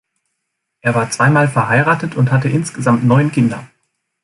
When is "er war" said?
0.81-1.11